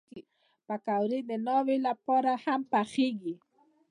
پکورې 0.67 1.19
د 1.29 1.31
ناوې 1.45 1.77
لپاره 1.87 2.31
هم 2.43 2.61
پخېږي 2.71 3.35